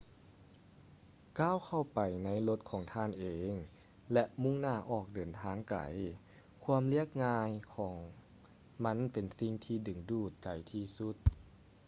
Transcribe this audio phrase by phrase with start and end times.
[1.39, 3.51] ກ້າວເຂົ້າໄປໃນລົດຂອງທ່ານເອງ
[4.13, 5.75] ແລະ ມຸ່ງໜ້າອອກເດີນທາງໄກ
[6.63, 7.95] ຄວາມລຽບງ່າຍຂອງ
[8.83, 11.15] ມັນເປັນສິງທີ່ດຶງດູດໃຈທີ່ສຸດ